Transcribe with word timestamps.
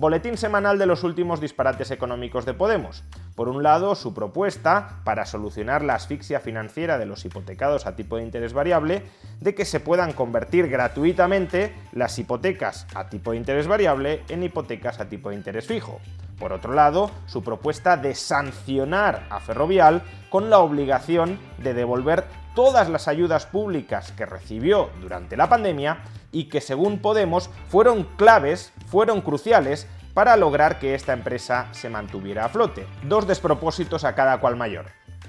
Boletín 0.00 0.38
semanal 0.38 0.78
de 0.78 0.86
los 0.86 1.04
últimos 1.04 1.42
disparates 1.42 1.90
económicos 1.90 2.46
de 2.46 2.54
Podemos. 2.54 3.04
Por 3.34 3.50
un 3.50 3.62
lado, 3.62 3.94
su 3.94 4.14
propuesta 4.14 5.02
para 5.04 5.26
solucionar 5.26 5.82
la 5.82 5.94
asfixia 5.94 6.40
financiera 6.40 6.96
de 6.96 7.04
los 7.04 7.22
hipotecados 7.26 7.84
a 7.84 7.96
tipo 7.96 8.16
de 8.16 8.22
interés 8.22 8.54
variable 8.54 9.02
de 9.40 9.54
que 9.54 9.66
se 9.66 9.78
puedan 9.78 10.14
convertir 10.14 10.70
gratuitamente 10.70 11.74
las 11.92 12.18
hipotecas 12.18 12.86
a 12.94 13.10
tipo 13.10 13.32
de 13.32 13.36
interés 13.36 13.66
variable 13.66 14.22
en 14.30 14.42
hipotecas 14.42 15.00
a 15.00 15.10
tipo 15.10 15.28
de 15.28 15.36
interés 15.36 15.66
fijo. 15.66 16.00
Por 16.40 16.54
otro 16.54 16.72
lado, 16.72 17.10
su 17.26 17.44
propuesta 17.44 17.98
de 17.98 18.14
sancionar 18.14 19.26
a 19.28 19.40
Ferrovial 19.40 20.02
con 20.30 20.48
la 20.48 20.58
obligación 20.58 21.38
de 21.58 21.74
devolver 21.74 22.24
todas 22.54 22.88
las 22.88 23.08
ayudas 23.08 23.44
públicas 23.46 24.12
que 24.12 24.26
recibió 24.26 24.88
durante 25.02 25.36
la 25.36 25.50
pandemia 25.50 26.02
y 26.32 26.48
que 26.48 26.62
según 26.62 26.98
Podemos 26.98 27.50
fueron 27.68 28.04
claves, 28.16 28.72
fueron 28.86 29.20
cruciales 29.20 29.86
para 30.14 30.36
lograr 30.36 30.78
que 30.78 30.94
esta 30.94 31.12
empresa 31.12 31.68
se 31.72 31.90
mantuviera 31.90 32.46
a 32.46 32.48
flote. 32.48 32.86
Dos 33.04 33.26
despropósitos 33.26 34.04
a 34.04 34.14
cada 34.14 34.40
cual 34.40 34.56
mayor. 34.56 34.86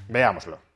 Veámoslo. 0.08 0.71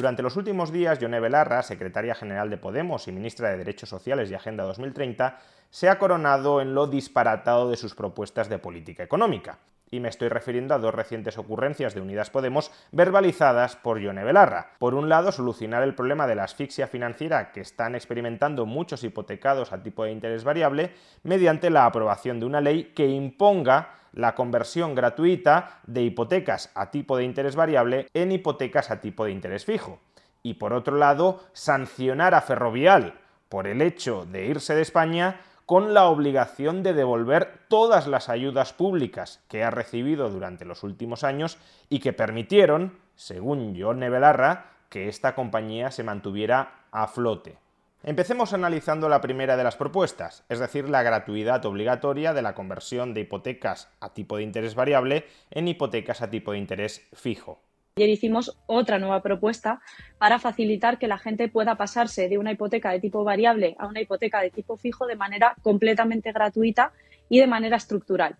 Durante 0.00 0.22
los 0.22 0.36
últimos 0.36 0.72
días, 0.72 0.98
Yone 0.98 1.20
Belarra, 1.20 1.62
secretaria 1.62 2.14
general 2.14 2.48
de 2.48 2.56
Podemos 2.56 3.06
y 3.06 3.12
ministra 3.12 3.50
de 3.50 3.58
Derechos 3.58 3.90
Sociales 3.90 4.30
y 4.30 4.34
Agenda 4.34 4.64
2030, 4.64 5.38
se 5.68 5.90
ha 5.90 5.98
coronado 5.98 6.62
en 6.62 6.74
lo 6.74 6.86
disparatado 6.86 7.68
de 7.68 7.76
sus 7.76 7.94
propuestas 7.94 8.48
de 8.48 8.58
política 8.58 9.02
económica 9.02 9.58
y 9.90 10.00
me 10.00 10.08
estoy 10.08 10.28
refiriendo 10.28 10.74
a 10.74 10.78
dos 10.78 10.94
recientes 10.94 11.38
ocurrencias 11.38 11.94
de 11.94 12.00
Unidas 12.00 12.30
Podemos 12.30 12.70
verbalizadas 12.92 13.76
por 13.76 13.98
Yone 13.98 14.24
Belarra. 14.24 14.72
Por 14.78 14.94
un 14.94 15.08
lado, 15.08 15.32
solucionar 15.32 15.82
el 15.82 15.94
problema 15.94 16.26
de 16.26 16.36
la 16.36 16.44
asfixia 16.44 16.86
financiera 16.86 17.52
que 17.52 17.60
están 17.60 17.94
experimentando 17.94 18.66
muchos 18.66 19.02
hipotecados 19.02 19.72
a 19.72 19.82
tipo 19.82 20.04
de 20.04 20.12
interés 20.12 20.44
variable 20.44 20.92
mediante 21.22 21.70
la 21.70 21.86
aprobación 21.86 22.38
de 22.38 22.46
una 22.46 22.60
ley 22.60 22.92
que 22.94 23.08
imponga 23.08 23.94
la 24.12 24.34
conversión 24.34 24.94
gratuita 24.94 25.80
de 25.86 26.02
hipotecas 26.02 26.70
a 26.74 26.90
tipo 26.90 27.16
de 27.16 27.24
interés 27.24 27.56
variable 27.56 28.08
en 28.14 28.32
hipotecas 28.32 28.90
a 28.90 29.00
tipo 29.00 29.24
de 29.24 29.32
interés 29.32 29.64
fijo. 29.64 30.00
Y 30.42 30.54
por 30.54 30.72
otro 30.72 30.96
lado, 30.96 31.40
sancionar 31.52 32.34
a 32.34 32.40
Ferrovial 32.40 33.14
por 33.48 33.66
el 33.66 33.82
hecho 33.82 34.26
de 34.26 34.46
irse 34.46 34.74
de 34.74 34.82
España 34.82 35.40
con 35.70 35.94
la 35.94 36.06
obligación 36.06 36.82
de 36.82 36.94
devolver 36.94 37.60
todas 37.68 38.08
las 38.08 38.28
ayudas 38.28 38.72
públicas 38.72 39.40
que 39.46 39.62
ha 39.62 39.70
recibido 39.70 40.28
durante 40.28 40.64
los 40.64 40.82
últimos 40.82 41.22
años 41.22 41.58
y 41.88 42.00
que 42.00 42.12
permitieron, 42.12 42.98
según 43.14 43.76
John 43.80 44.00
Belarra, 44.00 44.72
que 44.88 45.08
esta 45.08 45.36
compañía 45.36 45.92
se 45.92 46.02
mantuviera 46.02 46.86
a 46.90 47.06
flote. 47.06 47.56
Empecemos 48.02 48.52
analizando 48.52 49.08
la 49.08 49.20
primera 49.20 49.56
de 49.56 49.62
las 49.62 49.76
propuestas, 49.76 50.42
es 50.48 50.58
decir, 50.58 50.88
la 50.88 51.04
gratuidad 51.04 51.64
obligatoria 51.64 52.34
de 52.34 52.42
la 52.42 52.56
conversión 52.56 53.14
de 53.14 53.20
hipotecas 53.20 53.92
a 54.00 54.12
tipo 54.12 54.38
de 54.38 54.42
interés 54.42 54.74
variable 54.74 55.24
en 55.52 55.68
hipotecas 55.68 56.20
a 56.20 56.30
tipo 56.30 56.50
de 56.50 56.58
interés 56.58 57.06
fijo. 57.12 57.60
Ayer 58.00 58.14
hicimos 58.14 58.56
otra 58.64 58.98
nueva 58.98 59.20
propuesta 59.20 59.82
para 60.16 60.38
facilitar 60.38 60.98
que 60.98 61.06
la 61.06 61.18
gente 61.18 61.48
pueda 61.48 61.74
pasarse 61.74 62.30
de 62.30 62.38
una 62.38 62.50
hipoteca 62.50 62.90
de 62.92 62.98
tipo 62.98 63.24
variable 63.24 63.76
a 63.78 63.86
una 63.86 64.00
hipoteca 64.00 64.40
de 64.40 64.48
tipo 64.48 64.78
fijo 64.78 65.06
de 65.06 65.16
manera 65.16 65.54
completamente 65.60 66.32
gratuita 66.32 66.94
y 67.28 67.40
de 67.40 67.46
manera 67.46 67.76
estructural. 67.76 68.36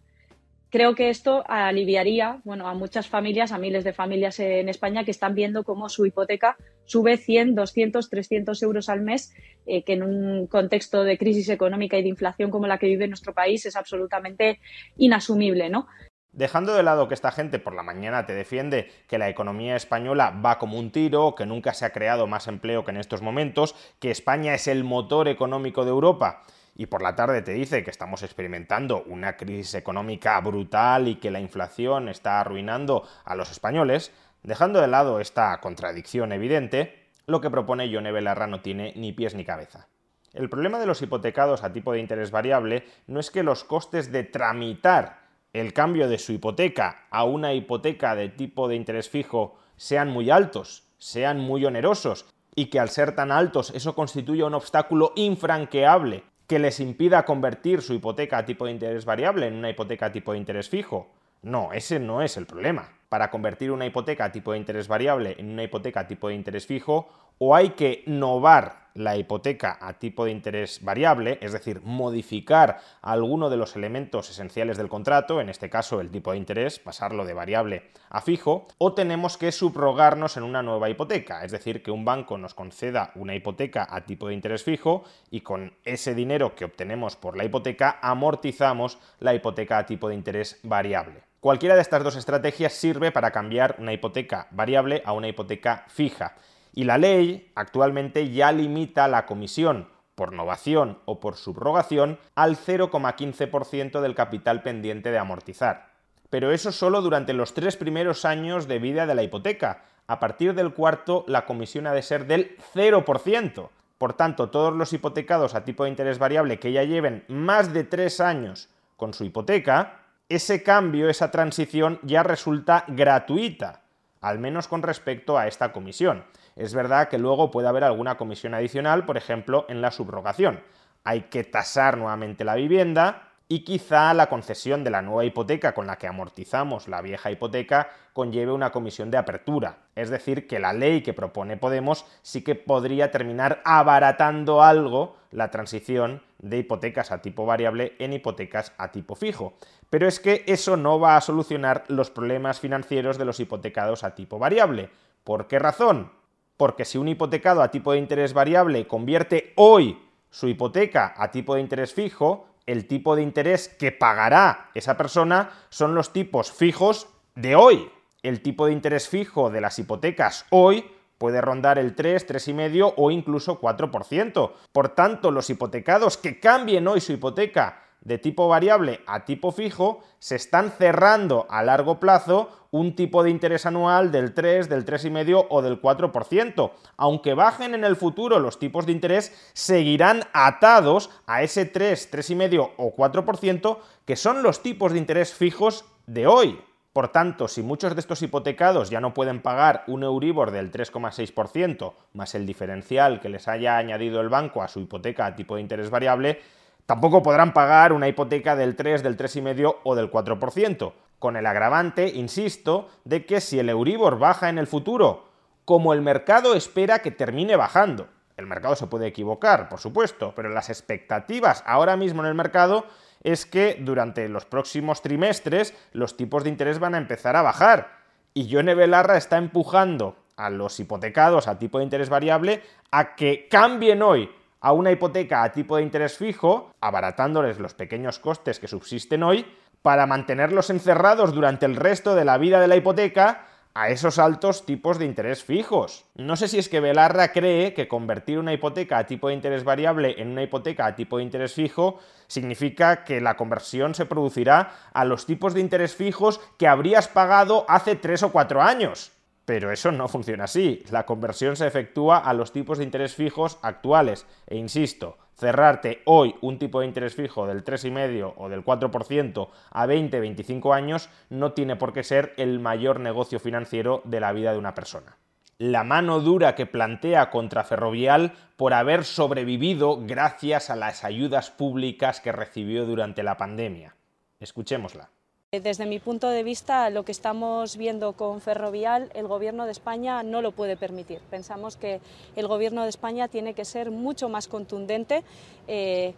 Creo 0.71 0.95
que 0.95 1.11
esto 1.11 1.45
aliviaría 1.47 2.41
bueno, 2.45 2.69
a 2.69 2.75
muchas 2.75 3.09
familias, 3.09 3.53
a 3.53 3.59
miles 3.59 3.85
de 3.85 3.93
familias 3.93 4.41
en 4.41 4.71
España 4.71 5.05
que 5.05 5.11
están 5.11 5.35
viendo 5.35 5.63
cómo 5.63 5.91
su 5.91 6.07
hipoteca 6.07 6.57
sube 6.87 7.19
100, 7.19 7.55
200, 7.55 8.09
300 8.09 8.63
euros 8.63 8.89
al 8.89 9.03
mes, 9.03 9.35
eh, 9.67 9.83
que 9.83 9.93
en 9.93 10.05
un 10.05 10.47
contexto 10.47 11.05
de 11.05 11.19
crisis 11.19 11.51
económica 11.51 11.99
y 11.99 12.03
de 12.03 12.09
inflación 12.09 12.51
como 12.51 12.67
la 12.67 12.79
que 12.79 12.87
vive 12.87 13.09
nuestro 13.09 13.35
país 13.35 13.67
es 13.67 13.77
absolutamente 13.77 14.59
inasumible. 14.97 15.69
¿no? 15.69 15.87
Dejando 16.33 16.75
de 16.75 16.85
lado 16.85 17.09
que 17.09 17.15
esta 17.15 17.33
gente 17.33 17.59
por 17.59 17.75
la 17.75 17.83
mañana 17.83 18.25
te 18.25 18.35
defiende 18.35 18.91
que 19.09 19.19
la 19.19 19.29
economía 19.29 19.75
española 19.75 20.31
va 20.31 20.59
como 20.59 20.79
un 20.79 20.93
tiro, 20.93 21.35
que 21.35 21.45
nunca 21.45 21.75
se 21.75 21.85
ha 21.85 21.91
creado 21.91 22.29
más 22.29 22.47
empleo 22.47 22.85
que 22.85 22.93
en 22.93 22.99
estos 22.99 23.21
momentos, 23.21 23.75
que 23.99 24.13
España 24.13 24.55
es 24.55 24.69
el 24.69 24.85
motor 24.85 25.27
económico 25.27 25.85
de 25.85 25.91
Europa, 25.91 26.43
y 26.77 26.87
por 26.87 27.03
la 27.03 27.17
tarde 27.17 27.43
te 27.43 27.53
dice 27.53 27.83
que 27.83 27.91
estamos 27.91 28.23
experimentando 28.23 29.03
una 29.07 29.37
crisis 29.37 29.75
económica 29.75 30.41
brutal 30.41 31.09
y 31.09 31.17
que 31.17 31.33
la 31.33 31.41
inflación 31.41 32.09
está 32.09 32.41
arruinando 32.41 33.07
a 33.25 33.35
los 33.35 33.51
españoles, 33.51 34.13
dejando 34.45 34.81
de 34.81 34.87
lado 34.87 35.21
esta 35.21 35.61
contradicción 35.61 36.33
evidente, 36.33 37.09
lo 37.27 37.41
que 37.41 37.51
propone 37.51 37.91
Yone 37.91 38.13
Belarra 38.13 38.47
no 38.47 38.61
tiene 38.61 38.93
ni 38.97 39.13
pies 39.13 39.35
ni 39.35 39.45
cabeza. 39.45 39.89
El 40.33 40.49
problema 40.49 40.79
de 40.79 40.87
los 40.87 41.03
hipotecados 41.03 41.65
a 41.65 41.73
tipo 41.73 41.93
de 41.93 41.99
interés 41.99 42.31
variable 42.31 42.85
no 43.09 43.19
es 43.19 43.33
que 43.33 43.43
los 43.43 43.65
costes 43.65 44.13
de 44.13 44.23
tramitar 44.23 45.20
el 45.53 45.73
cambio 45.73 46.09
de 46.09 46.19
su 46.19 46.33
hipoteca 46.33 47.07
a 47.11 47.25
una 47.25 47.53
hipoteca 47.55 48.15
de 48.15 48.29
tipo 48.29 48.69
de 48.69 48.77
interés 48.77 49.09
fijo 49.09 49.57
sean 49.77 50.11
muy 50.11 50.31
altos, 50.31 50.85
sean 50.99 51.41
muy 51.41 51.65
onerosos, 51.65 52.27
y 52.55 52.67
que 52.67 52.79
al 52.79 52.91
ser 52.91 53.15
tan 53.15 53.33
altos 53.33 53.71
eso 53.75 53.95
constituya 53.95 54.47
un 54.47 54.55
obstáculo 54.55 55.13
infranqueable 55.17 56.25
que 56.47 56.59
les 56.59 56.81
impida 56.81 57.25
convertir 57.25 57.81
su 57.81 57.95
hipoteca 57.95 58.39
a 58.39 58.45
tipo 58.45 58.67
de 58.67 58.73
interés 58.73 59.05
variable 59.05 59.47
en 59.47 59.55
una 59.55 59.71
hipoteca 59.71 60.07
a 60.07 60.13
tipo 60.13 60.33
de 60.33 60.39
interés 60.39 60.69
fijo. 60.69 61.09
No, 61.43 61.73
ese 61.73 62.01
no 62.01 62.23
es 62.23 62.37
el 62.37 62.47
problema. 62.47 62.93
Para 63.09 63.31
convertir 63.31 63.71
una 63.71 63.87
hipoteca 63.87 64.27
a 64.27 64.33
tipo 64.33 64.53
de 64.53 64.59
interés 64.59 64.89
variable 64.89 65.37
en 65.39 65.51
una 65.51 65.63
hipoteca 65.63 66.01
a 66.01 66.07
tipo 66.09 66.29
de 66.29 66.35
interés 66.35 66.67
fijo, 66.67 67.09
o 67.39 67.55
hay 67.55 67.71
que 67.71 68.03
novar 68.07 68.80
la 68.95 69.17
hipoteca 69.17 69.79
a 69.81 69.95
tipo 69.95 70.25
de 70.25 70.31
interés 70.31 70.83
variable, 70.83 71.39
es 71.41 71.53
decir, 71.53 71.81
modificar 71.83 72.81
alguno 73.03 73.51
de 73.51 73.57
los 73.57 73.77
elementos 73.77 74.31
esenciales 74.31 74.77
del 74.77 74.89
contrato, 74.89 75.41
en 75.41 75.49
este 75.49 75.71
caso 75.71 76.01
el 76.01 76.11
tipo 76.11 76.33
de 76.33 76.39
interés, 76.39 76.79
pasarlo 76.79 77.25
de 77.25 77.35
variable 77.35 77.91
a 78.09 78.21
fijo, 78.21 78.69
o 78.79 78.95
tenemos 78.95 79.37
que 79.37 79.53
subrogarnos 79.53 80.37
en 80.37 80.43
una 80.43 80.63
nueva 80.63 80.91
hipoteca, 80.91 81.45
es 81.45 81.53
decir, 81.53 81.83
que 81.83 81.91
un 81.91 82.05
banco 82.05 82.39
nos 82.39 82.55
conceda 82.55 83.13
una 83.15 83.35
hipoteca 83.35 83.87
a 83.89 84.05
tipo 84.05 84.29
de 84.29 84.35
interés 84.35 84.65
fijo 84.65 85.05
y 85.31 85.41
con 85.41 85.75
ese 85.85 86.15
dinero 86.15 86.55
que 86.55 86.65
obtenemos 86.65 87.17
por 87.17 87.37
la 87.37 87.45
hipoteca 87.45 87.99
amortizamos 88.03 88.99
la 89.19 89.35
hipoteca 89.35 89.79
a 89.79 89.87
tipo 89.87 90.09
de 90.09 90.15
interés 90.15 90.61
variable. 90.63 91.23
Cualquiera 91.41 91.75
de 91.75 91.81
estas 91.81 92.05
dos 92.05 92.17
estrategias 92.17 92.75
sirve 92.75 93.13
para 93.13 93.31
cambiar 93.31 93.77
una 93.79 93.95
hipoteca 93.95 94.49
variable 94.51 95.03
a 95.07 95.13
una 95.15 95.29
hipoteca 95.29 95.85
fija. 95.89 96.35
Y 96.73 96.85
la 96.85 96.99
ley 96.99 97.51
actualmente 97.55 98.31
ya 98.31 98.53
limita 98.53 99.09
la 99.09 99.27
comisión 99.27 99.89
por 100.15 100.33
novación 100.33 100.99
o 101.07 101.19
por 101.19 101.37
subrogación 101.37 102.19
al 102.35 102.57
0,15% 102.57 104.01
del 104.01 104.15
capital 104.15 104.63
pendiente 104.63 105.11
de 105.11 105.19
amortizar. 105.19 105.91
Pero 106.29 106.53
eso 106.53 106.73
solo 106.73 107.01
durante 107.03 107.33
los 107.33 107.55
tres 107.55 107.77
primeros 107.77 108.25
años 108.25 108.69
de 108.69 108.79
vida 108.79 109.07
de 109.07 109.15
la 109.15 109.23
hipoteca. 109.23 109.85
A 110.07 110.21
partir 110.21 110.55
del 110.55 110.75
cuarto, 110.75 111.25
la 111.27 111.47
comisión 111.47 111.87
ha 111.87 111.93
de 111.93 112.03
ser 112.03 112.27
del 112.27 112.57
0%. 112.75 113.71
Por 113.99 114.13
tanto, 114.15 114.51
todos 114.51 114.75
los 114.75 114.93
hipotecados 114.93 115.55
a 115.55 115.65
tipo 115.65 115.85
de 115.85 115.91
interés 115.91 116.19
variable 116.19 116.59
que 116.59 116.73
ya 116.73 116.85
lleven 116.85 117.25
más 117.29 117.73
de 117.73 117.85
tres 117.85 118.21
años 118.21 118.69
con 118.97 119.13
su 119.13 119.25
hipoteca, 119.25 120.03
ese 120.29 120.63
cambio, 120.63 121.09
esa 121.09 121.31
transición 121.31 121.99
ya 122.03 122.23
resulta 122.23 122.85
gratuita, 122.87 123.83
al 124.21 124.39
menos 124.39 124.69
con 124.69 124.83
respecto 124.83 125.37
a 125.37 125.49
esta 125.49 125.73
comisión. 125.73 126.25
Es 126.57 126.75
verdad 126.75 127.09
que 127.09 127.19
luego 127.19 127.51
puede 127.51 127.69
haber 127.69 127.85
alguna 127.85 128.17
comisión 128.17 128.55
adicional, 128.55 129.07
por 129.07 129.17
ejemplo, 129.17 129.67
en 129.69 129.81
la 129.81 129.91
subrogación. 129.91 130.61
Hay 131.05 131.23
que 131.23 131.45
tasar 131.45 131.97
nuevamente 131.97 132.45
la 132.45 132.55
vivienda 132.55 133.31
y 133.53 133.65
quizá 133.65 134.15
la 134.15 134.29
concesión 134.29 134.85
de 134.85 134.91
la 134.91 135.03
nueva 135.03 135.25
hipoteca 135.25 135.75
con 135.75 135.89
la 135.89 135.97
que 135.97 136.07
amortizamos 136.07 136.87
la 136.87 137.03
vieja 137.03 137.33
hipoteca 137.33 137.89
conlleve 138.13 138.53
una 138.53 138.71
comisión 138.71 139.11
de 139.11 139.19
apertura. 139.19 139.79
Es 139.97 140.09
decir, 140.09 140.47
que 140.47 140.61
la 140.61 140.73
ley 140.73 141.03
que 141.03 141.15
propone 141.15 141.57
Podemos 141.57 142.07
sí 142.23 142.45
que 142.45 142.55
podría 142.55 143.11
terminar 143.11 143.61
abaratando 143.65 144.63
algo 144.63 145.17
la 145.33 145.51
transición 145.51 146.23
de 146.39 146.59
hipotecas 146.59 147.11
a 147.11 147.23
tipo 147.23 147.45
variable 147.45 147.97
en 147.99 148.13
hipotecas 148.13 148.73
a 148.79 148.93
tipo 148.93 149.17
fijo. 149.17 149.55
Pero 149.91 150.07
es 150.07 150.21
que 150.21 150.45
eso 150.47 150.77
no 150.77 151.01
va 151.01 151.17
a 151.17 151.21
solucionar 151.21 151.83
los 151.89 152.11
problemas 152.11 152.61
financieros 152.61 153.19
de 153.19 153.25
los 153.25 153.41
hipotecados 153.41 154.05
a 154.05 154.15
tipo 154.15 154.39
variable. 154.39 154.91
¿Por 155.25 155.49
qué 155.49 155.59
razón? 155.59 156.13
Porque 156.61 156.85
si 156.85 156.99
un 156.99 157.09
hipotecado 157.09 157.63
a 157.63 157.71
tipo 157.71 157.93
de 157.93 157.99
interés 157.99 158.35
variable 158.35 158.87
convierte 158.87 159.55
hoy 159.57 159.99
su 160.29 160.47
hipoteca 160.47 161.15
a 161.17 161.31
tipo 161.31 161.55
de 161.55 161.63
interés 161.63 161.95
fijo, 161.95 162.49
el 162.67 162.87
tipo 162.87 163.17
de 163.17 163.23
interés 163.23 163.71
que 163.79 163.93
pagará 163.93 164.69
esa 164.75 164.99
persona 164.99 165.53
son 165.71 165.95
los 165.95 166.13
tipos 166.13 166.53
fijos 166.53 167.09
de 167.35 167.57
hoy. 167.57 167.91
El 168.23 168.43
tipo 168.43 168.67
de 168.67 168.73
interés 168.73 169.09
fijo 169.09 169.49
de 169.49 169.63
las 169.63 169.79
hipotecas 169.79 170.45
hoy 170.51 170.85
puede 171.17 171.41
rondar 171.41 171.79
el 171.79 171.95
3, 171.95 172.29
3,5 172.29 172.93
o 172.95 173.11
incluso 173.11 173.59
4%. 173.59 174.53
Por 174.71 174.91
tanto, 174.91 175.31
los 175.31 175.49
hipotecados 175.49 176.19
que 176.19 176.41
cambien 176.41 176.87
hoy 176.89 177.01
su 177.01 177.15
hipoteca 177.15 177.85
de 178.03 178.19
tipo 178.19 178.49
variable 178.49 179.01
a 179.07 179.25
tipo 179.25 179.53
fijo, 179.53 180.03
se 180.19 180.37
están 180.37 180.71
cerrando 180.71 181.47
a 181.51 181.63
largo 181.63 182.01
plazo 182.01 182.51
un 182.71 182.95
tipo 182.95 183.23
de 183.23 183.31
interés 183.31 183.67
anual 183.67 184.13
del 184.13 184.33
3, 184.33 184.69
del 184.69 184.85
3,5 184.85 185.47
o 185.51 185.63
del 185.63 185.81
4%. 185.83 186.71
Aunque 186.97 187.35
bajen 187.35 187.75
en 187.75 187.85
el 187.85 187.97
futuro 187.97 188.39
los 188.39 188.59
tipos 188.59 188.87
de 188.87 188.93
interés, 188.93 189.51
seguirán 189.53 190.23
atados 190.33 191.11
a 191.27 191.43
ese 191.43 191.67
3, 191.67 192.13
3,5 192.13 192.73
o 192.77 192.95
4% 192.95 193.79
que 194.05 194.17
son 194.17 194.43
los 194.43 194.63
tipos 194.63 194.93
de 194.93 194.99
interés 194.99 195.35
fijos 195.35 195.85
de 196.07 196.27
hoy. 196.27 196.61
Por 196.93 197.09
tanto, 197.09 197.47
si 197.47 197.63
muchos 197.63 197.95
de 197.95 198.01
estos 198.01 198.21
hipotecados 198.23 198.91
ya 198.91 199.01
no 199.01 199.15
pueden 199.15 199.41
pagar 199.41 199.85
un 199.87 200.03
Euribor 200.03 200.51
del 200.51 200.73
3,6% 200.73 201.93
más 202.15 202.35
el 202.35 202.47
diferencial 202.47 203.21
que 203.21 203.29
les 203.29 203.47
haya 203.47 203.77
añadido 203.77 204.21
el 204.21 204.29
banco 204.29 204.61
a 204.61 204.69
su 204.69 204.81
hipoteca 204.81 205.27
a 205.27 205.37
tipo 205.37 205.55
de 205.55 205.63
interés 205.63 205.91
variable, 205.91 206.41
Tampoco 206.91 207.23
podrán 207.23 207.53
pagar 207.53 207.93
una 207.93 208.09
hipoteca 208.09 208.57
del 208.57 208.75
3, 208.75 209.05
del 209.05 209.17
3,5 209.17 209.77
o 209.85 209.95
del 209.95 210.11
4%, 210.11 210.93
con 211.21 211.37
el 211.37 211.47
agravante, 211.47 212.09
insisto, 212.09 212.89
de 213.05 213.25
que 213.25 213.41
si 213.41 213.61
el 213.61 213.69
Euribor 213.69 214.19
baja 214.19 214.49
en 214.49 214.59
el 214.59 214.67
futuro, 214.67 215.29
como 215.65 215.93
el 215.93 216.03
mercado 216.03 216.53
espera 216.57 216.99
que 216.99 217.13
termine 217.13 217.55
bajando, 217.55 218.09
el 218.37 218.49
mercado 218.49 218.75
se 218.75 218.89
puede 218.89 219.07
equivocar, 219.07 219.69
por 219.69 219.79
supuesto, 219.79 220.33
pero 220.35 220.49
las 220.49 220.69
expectativas 220.69 221.63
ahora 221.65 221.97
mismo 221.97 222.23
en 222.23 222.29
el 222.29 222.35
mercado 222.35 222.87
es 223.23 223.47
que 223.47 223.77
durante 223.79 224.29
los 224.29 224.45
próximos 224.45 225.01
trimestres 225.01 225.75
los 225.93 226.17
tipos 226.17 226.43
de 226.43 226.51
interés 226.51 226.81
van 226.81 226.97
a 226.97 226.99
empezar 226.99 227.37
a 227.37 227.43
bajar. 227.43 228.01
Y 228.35 228.49
Yone 228.49 228.75
Belarra 228.75 229.17
está 229.17 229.39
empujando 229.39 230.17
a 230.37 230.51
los 230.51 230.81
hipotecados 230.81 231.47
a 231.47 231.57
tipo 231.57 231.79
de 231.79 231.85
interés 231.85 232.09
variable 232.09 232.65
a 232.91 233.15
que 233.15 233.47
cambien 233.49 234.03
hoy 234.03 234.29
a 234.61 234.73
una 234.73 234.91
hipoteca 234.91 235.43
a 235.43 235.53
tipo 235.53 235.77
de 235.77 235.83
interés 235.83 236.17
fijo, 236.17 236.73
abaratándoles 236.81 237.59
los 237.59 237.75
pequeños 237.75 238.19
costes 238.19 238.61
que 238.61 238.69
subsisten 238.69 239.23
hoy, 239.23 239.47
para 239.83 240.07
mantenerlos 240.07 240.71
encerrados 240.71 241.35
durante 241.35 241.67
el 241.67 241.77
resto 241.77 242.15
de 242.15 242.25
la 242.25 242.39
vida 242.39 242.61
de 242.61 242.69
la 242.69 242.77
hipoteca 242.77 243.47
a 243.73 243.89
esos 243.89 244.19
altos 244.19 244.67
tipos 244.67 244.99
de 244.99 245.05
interés 245.07 245.45
fijos. 245.45 246.05
No 246.17 246.37
sé 246.37 246.49
si 246.49 246.59
es 246.59 246.69
que 246.69 246.81
Belarra 246.81 247.33
cree 247.33 247.73
que 247.73 247.89
convertir 247.89 248.39
una 248.39 248.53
hipoteca 248.53 248.99
a 248.99 249.07
tipo 249.07 249.29
de 249.29 249.35
interés 249.35 249.65
variable 249.65 250.17
en 250.19 250.29
una 250.29 250.43
hipoteca 250.43 250.87
a 250.87 250.97
tipo 250.97 251.19
de 251.19 251.23
interés 251.23 251.55
fijo 251.55 251.99
significa 252.27 253.05
que 253.05 253.21
la 253.21 253.37
conversión 253.37 253.95
se 253.95 254.07
producirá 254.07 254.73
a 254.93 255.05
los 255.05 255.25
tipos 255.25 255.55
de 255.55 255.61
interés 255.61 255.95
fijos 255.95 256.41
que 256.59 256.67
habrías 256.67 257.09
pagado 257.09 257.65
hace 257.69 257.95
3 257.97 258.25
o 258.25 258.33
4 258.33 258.61
años. 258.61 259.13
Pero 259.51 259.73
eso 259.73 259.91
no 259.91 260.07
funciona 260.07 260.45
así. 260.45 260.85
La 260.93 261.05
conversión 261.07 261.57
se 261.57 261.67
efectúa 261.67 262.19
a 262.19 262.35
los 262.35 262.53
tipos 262.53 262.79
de 262.79 262.85
interés 262.85 263.17
fijos 263.17 263.59
actuales. 263.63 264.25
E 264.47 264.57
insisto, 264.57 265.19
cerrarte 265.35 266.03
hoy 266.05 266.37
un 266.41 266.61
tipo 266.61 266.79
de 266.79 266.87
interés 266.87 267.17
fijo 267.17 267.49
del 267.49 267.65
3,5 267.65 268.35
o 268.37 268.49
del 268.49 268.65
4% 268.65 269.49
a 269.73 269.87
20-25 269.89 270.73
años 270.73 271.09
no 271.31 271.53
tiene 271.53 271.75
por 271.75 271.93
qué 271.93 272.05
ser 272.05 272.33
el 272.37 272.61
mayor 272.61 273.01
negocio 273.01 273.41
financiero 273.41 274.03
de 274.05 274.21
la 274.21 274.31
vida 274.31 274.53
de 274.53 274.59
una 274.59 274.77
persona. 274.77 275.17
La 275.59 275.83
mano 275.83 276.21
dura 276.21 276.55
que 276.55 276.67
plantea 276.67 277.29
contra 277.31 277.65
Ferrovial 277.65 278.35
por 278.57 278.73
haber 278.73 279.05
sobrevivido 279.05 279.99
gracias 280.01 280.71
a 280.71 280.77
las 280.77 281.03
ayudas 281.03 281.51
públicas 281.51 282.21
que 282.21 282.31
recibió 282.31 282.87
durante 282.87 283.25
la 283.25 283.37
pandemia. 283.37 283.97
Escuchémosla. 284.39 285.11
Desde 285.53 285.85
mi 285.85 285.99
punto 285.99 286.29
de 286.29 286.45
vista, 286.45 286.91
lo 286.91 287.05
que 287.05 287.11
estamos 287.11 287.77
viendo 287.77 288.13
con 288.13 288.41
Ferrovial, 288.41 289.11
el 289.15 289.27
Gobierno 289.27 289.65
de 289.65 289.73
España 289.73 290.23
no 290.23 290.43
lo 290.43 290.53
puede 290.53 290.77
permitir. 290.77 291.19
Pensamos 291.29 291.77
que 291.77 292.01
el 292.37 292.47
Gobierno 292.47 292.85
de 292.85 292.89
España 292.89 293.27
tiene 293.27 293.53
que 293.53 293.65
ser 293.65 293.91
mucho 293.91 294.29
más 294.29 294.47
contundente. 294.47 295.25
Eh, 295.67 296.15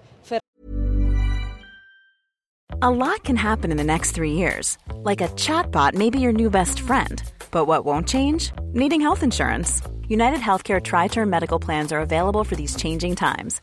a 2.83 2.91
lot 2.91 3.23
can 3.25 3.37
happen 3.39 3.71
in 3.71 3.79
the 3.79 3.83
next 3.83 4.11
three 4.15 4.33
years. 4.33 4.77
Like 5.03 5.23
a 5.23 5.29
chatbot 5.29 5.95
may 5.95 6.11
be 6.11 6.21
your 6.21 6.35
new 6.35 6.51
best 6.51 6.81
friend. 6.81 7.23
But 7.51 7.67
what 7.67 7.87
won't 7.87 8.07
change? 8.07 8.53
Needing 8.75 9.01
health 9.01 9.23
insurance. 9.23 9.81
United 10.09 10.41
Healthcare 10.41 10.83
Tri 10.83 11.09
Term 11.09 11.31
Medical 11.31 11.59
Plans 11.59 11.91
are 11.91 12.01
available 12.01 12.45
for 12.45 12.55
these 12.55 12.77
changing 12.77 13.17
times 13.17 13.63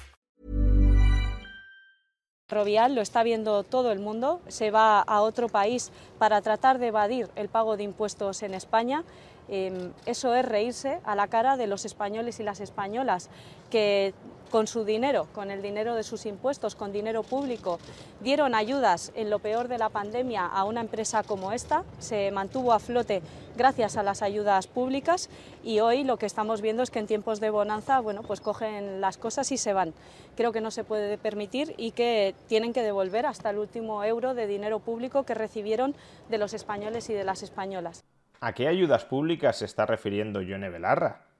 Lo 2.51 3.01
está 3.01 3.23
viendo 3.23 3.63
todo 3.63 3.93
el 3.93 3.99
mundo, 3.99 4.41
se 4.49 4.71
va 4.71 4.99
a 4.99 5.21
otro 5.21 5.47
país 5.47 5.89
para 6.19 6.41
tratar 6.41 6.79
de 6.79 6.87
evadir 6.87 7.29
el 7.37 7.47
pago 7.47 7.77
de 7.77 7.83
impuestos 7.83 8.43
en 8.43 8.53
España. 8.53 9.05
Em, 9.47 9.93
eso 10.05 10.35
es 10.35 10.43
reírse 10.43 10.99
a 11.05 11.15
la 11.15 11.27
cara 11.27 11.55
de 11.55 11.67
los 11.67 11.85
españoles 11.85 12.41
y 12.41 12.43
las 12.43 12.59
españolas 12.59 13.29
que 13.69 14.13
con 14.51 14.67
su 14.67 14.85
dinero, 14.85 15.27
con 15.33 15.49
el 15.49 15.61
dinero 15.61 15.95
de 15.95 16.03
sus 16.03 16.27
impuestos, 16.27 16.75
con 16.75 16.91
dinero 16.91 17.23
público, 17.23 17.79
dieron 18.19 18.53
ayudas 18.53 19.11
en 19.15 19.29
lo 19.29 19.39
peor 19.39 19.67
de 19.67 19.79
la 19.79 19.89
pandemia 19.89 20.45
a 20.45 20.65
una 20.65 20.81
empresa 20.81 21.23
como 21.23 21.51
esta, 21.53 21.83
se 21.99 22.29
mantuvo 22.31 22.73
a 22.73 22.79
flote 22.79 23.23
gracias 23.55 23.97
a 23.97 24.03
las 24.03 24.21
ayudas 24.21 24.67
públicas 24.67 25.29
y 25.63 25.79
hoy 25.79 26.03
lo 26.03 26.17
que 26.17 26.25
estamos 26.25 26.61
viendo 26.61 26.83
es 26.83 26.91
que 26.91 26.99
en 26.99 27.07
tiempos 27.07 27.39
de 27.39 27.49
bonanza, 27.49 27.99
bueno, 27.99 28.21
pues 28.21 28.41
cogen 28.41 29.01
las 29.01 29.17
cosas 29.17 29.51
y 29.51 29.57
se 29.57 29.73
van. 29.73 29.93
Creo 30.35 30.51
que 30.51 30.61
no 30.61 30.69
se 30.69 30.83
puede 30.83 31.17
permitir 31.17 31.73
y 31.77 31.91
que 31.91 32.35
tienen 32.47 32.73
que 32.73 32.83
devolver 32.83 33.25
hasta 33.25 33.49
el 33.49 33.57
último 33.57 34.03
euro 34.03 34.33
de 34.33 34.47
dinero 34.47 34.79
público 34.79 35.23
que 35.23 35.33
recibieron 35.33 35.95
de 36.29 36.37
los 36.37 36.53
españoles 36.53 37.09
y 37.09 37.13
de 37.13 37.23
las 37.23 37.41
españolas. 37.41 38.03
¿A 38.41 38.53
qué 38.53 38.67
ayudas 38.67 39.05
públicas 39.05 39.57
se 39.57 39.65
está 39.65 39.85
refiriendo 39.85 40.41
Yone 40.41 40.69
Belarra? 40.69 41.30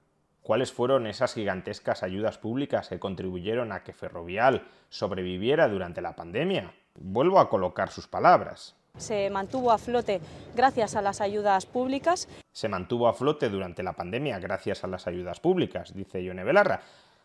Cuáles 0.42 0.72
fueron 0.72 1.06
esas 1.06 1.34
gigantescas 1.34 2.02
ayudas 2.02 2.38
públicas 2.38 2.88
que 2.88 2.98
contribuyeron 2.98 3.72
a 3.72 3.82
que 3.82 3.92
Ferrovial 3.92 4.66
sobreviviera 4.88 5.68
durante 5.68 6.00
la 6.00 6.14
pandemia. 6.14 6.74
Vuelvo 6.98 7.40
a 7.40 7.48
colocar 7.48 7.90
sus 7.90 8.06
palabras. 8.06 8.76
Se 8.98 9.30
mantuvo 9.30 9.72
a 9.72 9.78
flote 9.78 10.20
gracias 10.54 10.96
a 10.96 11.02
las 11.02 11.22
ayudas 11.22 11.64
públicas. 11.64 12.28
Se 12.52 12.68
mantuvo 12.68 13.08
a 13.08 13.14
flote 13.14 13.48
durante 13.48 13.82
la 13.82 13.94
pandemia 13.94 14.38
gracias 14.38 14.84
a 14.84 14.86
las 14.86 15.06
ayudas 15.06 15.40
públicas, 15.40 15.94
dice 15.94 16.22
Ione 16.22 16.44
Belarra. 16.44 16.82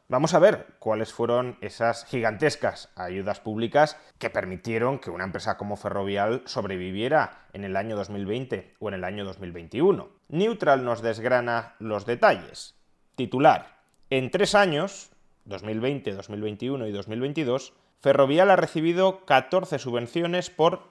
Vamos 0.09 0.33
a 0.33 0.39
ver 0.39 0.67
cuáles 0.79 1.11
fueron 1.11 1.57
esas 1.59 2.05
gigantescas 2.05 2.89
ayudas 2.95 3.41
públicas 3.41 3.97
que 4.19 4.29
permitieron 4.29 4.99
que 4.99 5.09
una 5.09 5.25
empresa 5.25 5.57
como 5.57 5.75
Ferrovial 5.75 6.43
sobreviviera 6.45 7.47
en 7.51 7.65
el 7.65 7.75
año 7.75 7.97
2020 7.97 8.75
o 8.79 8.87
en 8.87 8.93
el 8.93 9.03
año 9.03 9.25
2021. 9.25 10.09
Neutral 10.29 10.85
nos 10.85 11.01
desgrana 11.01 11.75
los 11.79 12.05
detalles. 12.05 12.76
Titular. 13.17 13.81
En 14.11 14.29
tres 14.29 14.53
años, 14.53 15.09
2020, 15.45 16.13
2021 16.13 16.85
y 16.85 16.91
2022, 16.91 17.73
Ferrovial 17.99 18.51
ha 18.51 18.55
recibido 18.55 19.25
14 19.25 19.79
subvenciones 19.79 20.51
por 20.51 20.83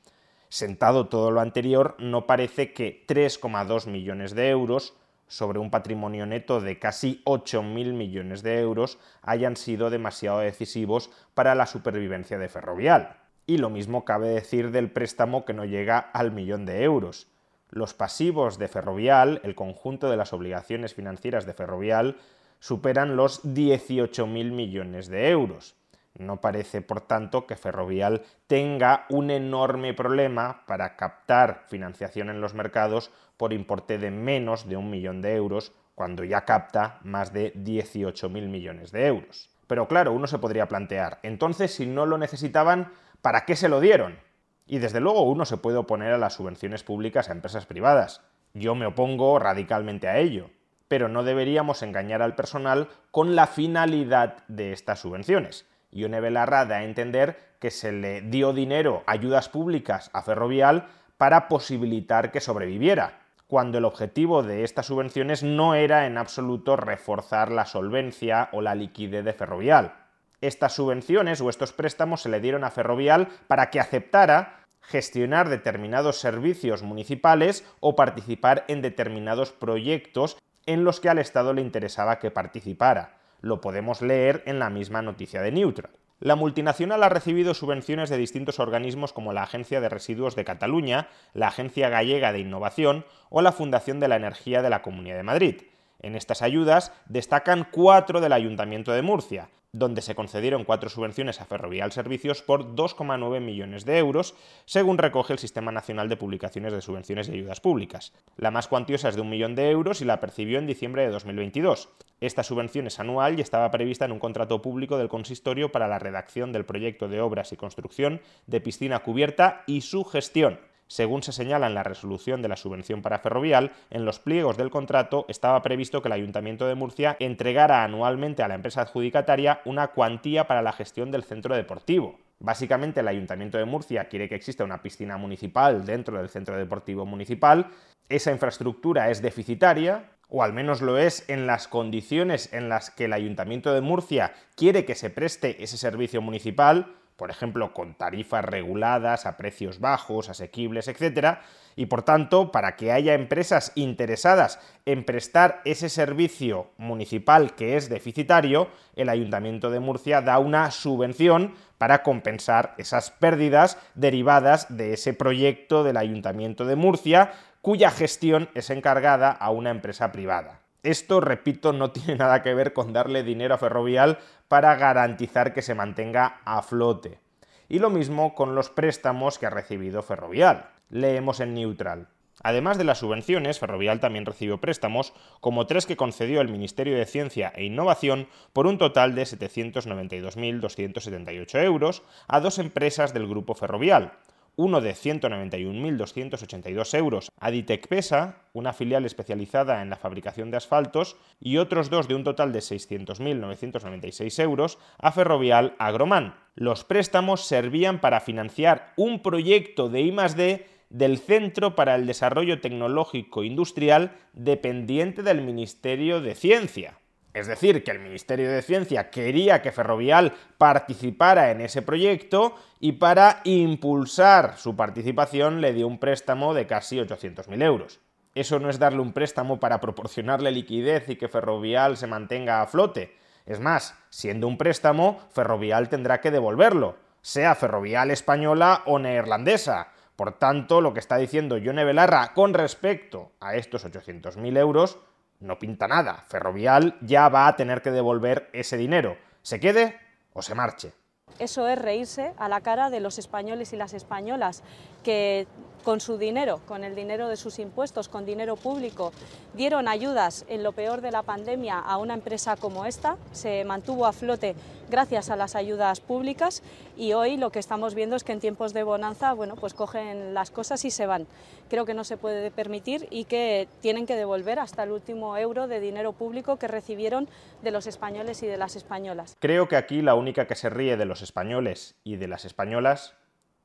Sentado 0.48 1.08
todo 1.08 1.30
lo 1.30 1.40
anterior, 1.40 1.94
no 1.98 2.26
parece 2.26 2.72
que 2.72 3.04
3,2 3.06 3.86
millones 3.86 4.34
de 4.34 4.48
euros 4.48 4.94
sobre 5.28 5.58
un 5.58 5.70
patrimonio 5.70 6.26
neto 6.26 6.60
de 6.60 6.78
casi 6.78 7.22
8.000 7.24 7.92
millones 7.92 8.42
de 8.42 8.58
euros 8.58 8.98
hayan 9.22 9.56
sido 9.56 9.90
demasiado 9.90 10.40
decisivos 10.40 11.10
para 11.34 11.54
la 11.54 11.66
supervivencia 11.66 12.38
de 12.38 12.48
Ferrovial. 12.48 13.16
Y 13.46 13.58
lo 13.58 13.70
mismo 13.70 14.04
cabe 14.04 14.28
decir 14.28 14.72
del 14.72 14.90
préstamo 14.90 15.44
que 15.44 15.54
no 15.54 15.64
llega 15.64 15.98
al 15.98 16.32
millón 16.32 16.66
de 16.66 16.82
euros. 16.82 17.28
Los 17.70 17.94
pasivos 17.94 18.58
de 18.58 18.68
Ferrovial, 18.68 19.40
el 19.44 19.54
conjunto 19.54 20.10
de 20.10 20.16
las 20.16 20.32
obligaciones 20.32 20.94
financieras 20.94 21.46
de 21.46 21.54
Ferrovial, 21.54 22.16
superan 22.60 23.16
los 23.16 23.44
18.000 23.44 24.26
millones 24.52 25.08
de 25.08 25.28
euros. 25.28 25.77
No 26.18 26.40
parece, 26.40 26.82
por 26.82 27.00
tanto, 27.00 27.46
que 27.46 27.56
Ferrovial 27.56 28.22
tenga 28.48 29.06
un 29.08 29.30
enorme 29.30 29.94
problema 29.94 30.64
para 30.66 30.96
captar 30.96 31.64
financiación 31.68 32.28
en 32.28 32.40
los 32.40 32.54
mercados 32.54 33.12
por 33.36 33.52
importe 33.52 33.98
de 33.98 34.10
menos 34.10 34.68
de 34.68 34.76
un 34.76 34.90
millón 34.90 35.22
de 35.22 35.36
euros, 35.36 35.72
cuando 35.94 36.24
ya 36.24 36.44
capta 36.44 36.98
más 37.02 37.32
de 37.32 37.54
18.000 37.54 38.48
millones 38.48 38.90
de 38.90 39.06
euros. 39.06 39.50
Pero 39.68 39.86
claro, 39.86 40.12
uno 40.12 40.26
se 40.26 40.38
podría 40.38 40.66
plantear, 40.66 41.20
entonces 41.22 41.72
si 41.72 41.86
no 41.86 42.04
lo 42.04 42.18
necesitaban, 42.18 42.92
¿para 43.22 43.44
qué 43.44 43.54
se 43.54 43.68
lo 43.68 43.80
dieron? 43.80 44.18
Y 44.66 44.78
desde 44.78 45.00
luego 45.00 45.22
uno 45.22 45.44
se 45.44 45.56
puede 45.56 45.78
oponer 45.78 46.12
a 46.12 46.18
las 46.18 46.34
subvenciones 46.34 46.82
públicas 46.82 47.28
a 47.28 47.32
empresas 47.32 47.64
privadas. 47.66 48.22
Yo 48.54 48.74
me 48.74 48.86
opongo 48.86 49.38
radicalmente 49.38 50.08
a 50.08 50.18
ello. 50.18 50.50
Pero 50.88 51.08
no 51.08 51.22
deberíamos 51.22 51.82
engañar 51.82 52.22
al 52.22 52.34
personal 52.34 52.88
con 53.10 53.34
la 53.34 53.46
finalidad 53.46 54.44
de 54.48 54.72
estas 54.72 55.00
subvenciones. 55.00 55.66
Ione 55.90 56.20
Belarra 56.20 56.64
da 56.64 56.76
a 56.76 56.84
entender 56.84 57.36
que 57.58 57.70
se 57.70 57.92
le 57.92 58.20
dio 58.20 58.52
dinero, 58.52 59.02
ayudas 59.06 59.48
públicas 59.48 60.10
a 60.12 60.22
Ferrovial 60.22 60.86
para 61.16 61.48
posibilitar 61.48 62.30
que 62.30 62.40
sobreviviera, 62.40 63.20
cuando 63.46 63.78
el 63.78 63.84
objetivo 63.84 64.42
de 64.42 64.62
estas 64.62 64.86
subvenciones 64.86 65.42
no 65.42 65.74
era 65.74 66.06
en 66.06 66.18
absoluto 66.18 66.76
reforzar 66.76 67.50
la 67.50 67.64
solvencia 67.64 68.50
o 68.52 68.60
la 68.60 68.74
liquidez 68.74 69.24
de 69.24 69.32
Ferrovial. 69.32 69.94
Estas 70.40 70.74
subvenciones 70.74 71.40
o 71.40 71.50
estos 71.50 71.72
préstamos 71.72 72.22
se 72.22 72.28
le 72.28 72.40
dieron 72.40 72.62
a 72.62 72.70
Ferrovial 72.70 73.28
para 73.48 73.70
que 73.70 73.80
aceptara 73.80 74.66
gestionar 74.80 75.48
determinados 75.48 76.20
servicios 76.20 76.82
municipales 76.82 77.64
o 77.80 77.96
participar 77.96 78.64
en 78.68 78.80
determinados 78.82 79.52
proyectos 79.52 80.38
en 80.66 80.84
los 80.84 81.00
que 81.00 81.08
al 81.08 81.18
Estado 81.18 81.52
le 81.52 81.62
interesaba 81.62 82.18
que 82.18 82.30
participara. 82.30 83.17
Lo 83.40 83.60
podemos 83.60 84.02
leer 84.02 84.42
en 84.46 84.58
la 84.58 84.70
misma 84.70 85.02
noticia 85.02 85.42
de 85.42 85.52
Neutral. 85.52 85.92
La 86.20 86.34
multinacional 86.34 87.04
ha 87.04 87.08
recibido 87.08 87.54
subvenciones 87.54 88.10
de 88.10 88.16
distintos 88.16 88.58
organismos 88.58 89.12
como 89.12 89.32
la 89.32 89.44
Agencia 89.44 89.80
de 89.80 89.88
Residuos 89.88 90.34
de 90.34 90.44
Cataluña, 90.44 91.08
la 91.32 91.46
Agencia 91.46 91.88
Gallega 91.88 92.32
de 92.32 92.40
Innovación 92.40 93.04
o 93.30 93.40
la 93.40 93.52
Fundación 93.52 94.00
de 94.00 94.08
la 94.08 94.16
Energía 94.16 94.60
de 94.60 94.70
la 94.70 94.82
Comunidad 94.82 95.16
de 95.16 95.22
Madrid. 95.22 95.62
En 96.00 96.14
estas 96.14 96.42
ayudas 96.42 96.92
destacan 97.06 97.66
cuatro 97.70 98.20
del 98.20 98.32
Ayuntamiento 98.32 98.92
de 98.92 99.02
Murcia, 99.02 99.50
donde 99.72 100.00
se 100.00 100.14
concedieron 100.14 100.64
cuatro 100.64 100.88
subvenciones 100.88 101.40
a 101.40 101.44
Ferrovial 101.44 101.92
Servicios 101.92 102.40
por 102.40 102.74
2,9 102.74 103.40
millones 103.40 103.84
de 103.84 103.98
euros, 103.98 104.34
según 104.64 104.96
recoge 104.96 105.32
el 105.32 105.38
Sistema 105.38 105.72
Nacional 105.72 106.08
de 106.08 106.16
Publicaciones 106.16 106.72
de 106.72 106.80
Subvenciones 106.80 107.28
y 107.28 107.32
Ayudas 107.32 107.60
Públicas. 107.60 108.12
La 108.36 108.50
más 108.50 108.68
cuantiosa 108.68 109.08
es 109.08 109.16
de 109.16 109.20
un 109.20 109.28
millón 109.28 109.54
de 109.54 109.70
euros 109.70 110.00
y 110.00 110.04
la 110.04 110.20
percibió 110.20 110.58
en 110.58 110.66
diciembre 110.66 111.02
de 111.02 111.10
2022. 111.10 111.88
Esta 112.20 112.42
subvención 112.42 112.86
es 112.86 112.98
anual 112.98 113.38
y 113.38 113.42
estaba 113.42 113.70
prevista 113.70 114.04
en 114.04 114.12
un 114.12 114.18
contrato 114.18 114.62
público 114.62 114.98
del 114.98 115.08
consistorio 115.08 115.70
para 115.70 115.88
la 115.88 115.98
redacción 115.98 116.52
del 116.52 116.64
proyecto 116.64 117.08
de 117.08 117.20
obras 117.20 117.52
y 117.52 117.56
construcción 117.56 118.22
de 118.46 118.60
piscina 118.60 119.00
cubierta 119.00 119.64
y 119.66 119.82
su 119.82 120.04
gestión. 120.04 120.60
Según 120.88 121.22
se 121.22 121.32
señala 121.32 121.66
en 121.66 121.74
la 121.74 121.82
resolución 121.82 122.40
de 122.40 122.48
la 122.48 122.56
subvención 122.56 123.02
para 123.02 123.18
Ferrovial, 123.18 123.72
en 123.90 124.06
los 124.06 124.18
pliegos 124.18 124.56
del 124.56 124.70
contrato 124.70 125.26
estaba 125.28 125.62
previsto 125.62 126.00
que 126.00 126.08
el 126.08 126.12
Ayuntamiento 126.12 126.66
de 126.66 126.74
Murcia 126.74 127.16
entregara 127.20 127.84
anualmente 127.84 128.42
a 128.42 128.48
la 128.48 128.54
empresa 128.54 128.80
adjudicataria 128.80 129.60
una 129.66 129.88
cuantía 129.88 130.46
para 130.46 130.62
la 130.62 130.72
gestión 130.72 131.10
del 131.10 131.24
centro 131.24 131.54
deportivo. 131.54 132.18
Básicamente 132.40 133.00
el 133.00 133.08
Ayuntamiento 133.08 133.58
de 133.58 133.66
Murcia 133.66 134.08
quiere 134.08 134.30
que 134.30 134.36
exista 134.36 134.64
una 134.64 134.80
piscina 134.80 135.18
municipal 135.18 135.84
dentro 135.84 136.16
del 136.16 136.30
centro 136.30 136.56
deportivo 136.56 137.04
municipal. 137.04 137.66
Esa 138.08 138.32
infraestructura 138.32 139.10
es 139.10 139.20
deficitaria, 139.20 140.12
o 140.30 140.42
al 140.42 140.54
menos 140.54 140.80
lo 140.80 140.96
es 140.96 141.28
en 141.28 141.46
las 141.46 141.68
condiciones 141.68 142.52
en 142.54 142.70
las 142.70 142.90
que 142.90 143.06
el 143.06 143.12
Ayuntamiento 143.12 143.74
de 143.74 143.82
Murcia 143.82 144.32
quiere 144.56 144.86
que 144.86 144.94
se 144.94 145.10
preste 145.10 145.62
ese 145.62 145.76
servicio 145.76 146.22
municipal, 146.22 146.94
por 147.18 147.32
ejemplo, 147.32 147.74
con 147.74 147.94
tarifas 147.94 148.44
reguladas, 148.44 149.26
a 149.26 149.36
precios 149.36 149.80
bajos, 149.80 150.28
asequibles, 150.28 150.86
etc. 150.86 151.38
Y 151.74 151.86
por 151.86 152.02
tanto, 152.02 152.52
para 152.52 152.76
que 152.76 152.92
haya 152.92 153.14
empresas 153.14 153.72
interesadas 153.74 154.60
en 154.86 155.04
prestar 155.04 155.60
ese 155.64 155.88
servicio 155.88 156.70
municipal 156.76 157.56
que 157.56 157.76
es 157.76 157.88
deficitario, 157.88 158.68
el 158.94 159.08
Ayuntamiento 159.08 159.68
de 159.68 159.80
Murcia 159.80 160.22
da 160.22 160.38
una 160.38 160.70
subvención 160.70 161.54
para 161.76 162.04
compensar 162.04 162.74
esas 162.78 163.10
pérdidas 163.10 163.78
derivadas 163.96 164.68
de 164.76 164.92
ese 164.92 165.12
proyecto 165.12 165.82
del 165.82 165.96
Ayuntamiento 165.96 166.66
de 166.66 166.76
Murcia, 166.76 167.32
cuya 167.62 167.90
gestión 167.90 168.48
es 168.54 168.70
encargada 168.70 169.32
a 169.32 169.50
una 169.50 169.70
empresa 169.70 170.12
privada. 170.12 170.60
Esto, 170.82 171.20
repito, 171.20 171.72
no 171.72 171.90
tiene 171.92 172.16
nada 172.16 172.42
que 172.42 172.54
ver 172.54 172.72
con 172.72 172.92
darle 172.92 173.22
dinero 173.22 173.54
a 173.54 173.58
Ferrovial 173.58 174.18
para 174.48 174.74
garantizar 174.76 175.52
que 175.52 175.62
se 175.62 175.74
mantenga 175.74 176.40
a 176.44 176.62
flote. 176.62 177.20
Y 177.68 177.80
lo 177.80 177.90
mismo 177.90 178.34
con 178.34 178.54
los 178.54 178.70
préstamos 178.70 179.38
que 179.38 179.46
ha 179.46 179.50
recibido 179.50 180.02
Ferrovial. 180.02 180.70
Leemos 180.90 181.40
en 181.40 181.54
Neutral. 181.54 182.08
Además 182.42 182.78
de 182.78 182.84
las 182.84 182.98
subvenciones, 182.98 183.58
Ferrovial 183.58 183.98
también 183.98 184.24
recibió 184.24 184.60
préstamos, 184.60 185.12
como 185.40 185.66
tres 185.66 185.86
que 185.86 185.96
concedió 185.96 186.40
el 186.40 186.46
Ministerio 186.48 186.96
de 186.96 187.04
Ciencia 187.04 187.52
e 187.54 187.64
Innovación, 187.64 188.28
por 188.52 188.68
un 188.68 188.78
total 188.78 189.16
de 189.16 189.24
792.278 189.24 191.64
euros 191.64 192.04
a 192.28 192.38
dos 192.40 192.60
empresas 192.60 193.12
del 193.12 193.26
grupo 193.26 193.54
Ferrovial, 193.54 194.12
uno 194.58 194.80
de 194.80 194.92
191.282 194.92 196.94
euros 196.98 197.30
a 197.38 197.52
Ditec 197.52 197.86
Pesa, 197.86 198.42
una 198.52 198.72
filial 198.72 199.06
especializada 199.06 199.82
en 199.82 199.90
la 199.90 199.96
fabricación 199.96 200.50
de 200.50 200.56
asfaltos, 200.56 201.16
y 201.40 201.58
otros 201.58 201.90
dos 201.90 202.08
de 202.08 202.16
un 202.16 202.24
total 202.24 202.52
de 202.52 202.58
600.996 202.58 204.42
euros 204.42 204.80
a 204.98 205.12
Ferrovial 205.12 205.76
Agroman. 205.78 206.34
Los 206.56 206.82
préstamos 206.82 207.46
servían 207.46 208.00
para 208.00 208.18
financiar 208.18 208.94
un 208.96 209.22
proyecto 209.22 209.88
de 209.88 210.00
I+D 210.00 210.66
del 210.90 211.18
Centro 211.18 211.76
para 211.76 211.94
el 211.94 212.08
Desarrollo 212.08 212.60
Tecnológico 212.60 213.44
Industrial 213.44 214.16
dependiente 214.32 215.22
del 215.22 215.40
Ministerio 215.40 216.20
de 216.20 216.34
Ciencia. 216.34 216.98
Es 217.38 217.46
decir, 217.46 217.84
que 217.84 217.92
el 217.92 218.00
Ministerio 218.00 218.50
de 218.50 218.62
Ciencia 218.62 219.10
quería 219.10 219.62
que 219.62 219.70
Ferrovial 219.70 220.32
participara 220.58 221.52
en 221.52 221.60
ese 221.60 221.82
proyecto 221.82 222.56
y 222.80 222.92
para 222.92 223.42
impulsar 223.44 224.56
su 224.58 224.74
participación 224.74 225.60
le 225.60 225.72
dio 225.72 225.86
un 225.86 225.98
préstamo 225.98 226.52
de 226.52 226.66
casi 226.66 226.98
800.000 226.98 227.62
euros. 227.62 228.00
Eso 228.34 228.58
no 228.58 228.68
es 228.68 228.80
darle 228.80 229.00
un 229.00 229.12
préstamo 229.12 229.60
para 229.60 229.80
proporcionarle 229.80 230.50
liquidez 230.50 231.08
y 231.08 231.16
que 231.16 231.28
Ferrovial 231.28 231.96
se 231.96 232.08
mantenga 232.08 232.60
a 232.60 232.66
flote. 232.66 233.16
Es 233.46 233.60
más, 233.60 233.94
siendo 234.10 234.48
un 234.48 234.58
préstamo, 234.58 235.20
Ferrovial 235.32 235.88
tendrá 235.88 236.20
que 236.20 236.32
devolverlo, 236.32 236.96
sea 237.22 237.54
Ferrovial 237.54 238.10
española 238.10 238.82
o 238.86 238.98
neerlandesa. 238.98 239.92
Por 240.16 240.32
tanto, 240.32 240.80
lo 240.80 240.92
que 240.92 241.00
está 241.00 241.16
diciendo 241.16 241.56
Yone 241.56 241.84
Belarra 241.84 242.34
con 242.34 242.52
respecto 242.52 243.30
a 243.38 243.54
estos 243.54 243.86
800.000 243.86 244.58
euros 244.58 244.98
no 245.40 245.58
pinta 245.58 245.88
nada. 245.88 246.24
Ferrovial 246.28 246.96
ya 247.00 247.28
va 247.28 247.46
a 247.46 247.56
tener 247.56 247.82
que 247.82 247.90
devolver 247.90 248.48
ese 248.52 248.76
dinero, 248.76 249.16
se 249.42 249.60
quede 249.60 249.98
o 250.32 250.42
se 250.42 250.54
marche. 250.54 250.92
Eso 251.38 251.68
es 251.68 251.78
reírse 251.78 252.32
a 252.36 252.48
la 252.48 252.60
cara 252.62 252.90
de 252.90 253.00
los 253.00 253.18
españoles 253.18 253.72
y 253.72 253.76
las 253.76 253.92
españolas 253.92 254.64
que 255.02 255.46
con 255.88 256.00
su 256.00 256.18
dinero, 256.18 256.60
con 256.66 256.84
el 256.84 256.94
dinero 256.94 257.28
de 257.28 257.36
sus 257.36 257.58
impuestos, 257.58 258.08
con 258.08 258.26
dinero 258.26 258.56
público, 258.56 259.10
dieron 259.54 259.88
ayudas 259.88 260.44
en 260.48 260.62
lo 260.62 260.72
peor 260.72 261.00
de 261.00 261.10
la 261.10 261.22
pandemia 261.22 261.78
a 261.78 261.96
una 261.96 262.12
empresa 262.12 262.56
como 262.56 262.84
esta, 262.84 263.16
se 263.32 263.64
mantuvo 263.64 264.04
a 264.04 264.12
flote 264.12 264.54
gracias 264.90 265.30
a 265.30 265.36
las 265.36 265.54
ayudas 265.54 266.00
públicas 266.00 266.62
y 266.96 267.12
hoy 267.14 267.38
lo 267.38 267.50
que 267.50 267.58
estamos 267.58 267.94
viendo 267.94 268.16
es 268.16 268.24
que 268.24 268.32
en 268.32 268.40
tiempos 268.40 268.74
de 268.74 268.82
bonanza, 268.82 269.32
bueno, 269.32 269.56
pues 269.56 269.72
cogen 269.72 270.34
las 270.34 270.50
cosas 270.50 270.84
y 270.84 270.90
se 270.90 271.06
van. 271.06 271.26
Creo 271.70 271.86
que 271.86 271.94
no 271.94 272.04
se 272.04 272.16
puede 272.16 272.50
permitir 272.50 273.06
y 273.10 273.24
que 273.24 273.66
tienen 273.80 274.04
que 274.04 274.14
devolver 274.14 274.58
hasta 274.58 274.82
el 274.82 274.90
último 274.90 275.38
euro 275.38 275.68
de 275.68 275.80
dinero 275.80 276.12
público 276.12 276.58
que 276.58 276.68
recibieron 276.68 277.28
de 277.62 277.70
los 277.70 277.86
españoles 277.86 278.42
y 278.42 278.46
de 278.46 278.56
las 278.56 278.76
españolas. 278.76 279.36
Creo 279.38 279.68
que 279.68 279.76
aquí 279.76 280.02
la 280.02 280.14
única 280.14 280.46
que 280.46 280.54
se 280.54 280.68
ríe 280.68 280.96
de 280.96 281.04
los 281.06 281.22
españoles 281.22 281.96
y 282.04 282.16
de 282.16 282.28
las 282.28 282.44
españolas 282.44 283.14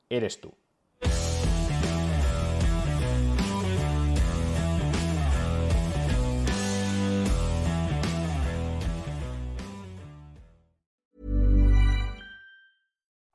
eres 0.10 0.40
tú. 0.40 0.54